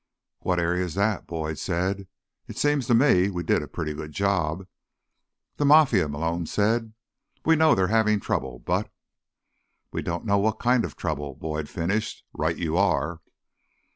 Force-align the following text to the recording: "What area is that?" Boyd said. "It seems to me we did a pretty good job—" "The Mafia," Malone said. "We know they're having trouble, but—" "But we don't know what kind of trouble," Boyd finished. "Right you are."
"What 0.39 0.57
area 0.59 0.83
is 0.83 0.95
that?" 0.95 1.27
Boyd 1.27 1.59
said. 1.59 2.07
"It 2.47 2.57
seems 2.57 2.87
to 2.87 2.95
me 2.95 3.29
we 3.29 3.43
did 3.43 3.61
a 3.61 3.67
pretty 3.67 3.93
good 3.93 4.11
job—" 4.13 4.65
"The 5.57 5.65
Mafia," 5.65 6.09
Malone 6.09 6.47
said. 6.47 6.93
"We 7.45 7.55
know 7.55 7.75
they're 7.75 7.85
having 7.93 8.19
trouble, 8.19 8.57
but—" 8.57 8.85
"But 8.89 8.91
we 9.91 10.01
don't 10.01 10.25
know 10.25 10.39
what 10.39 10.57
kind 10.57 10.85
of 10.85 10.95
trouble," 10.95 11.35
Boyd 11.35 11.69
finished. 11.69 12.25
"Right 12.33 12.57
you 12.57 12.77
are." 12.77 13.21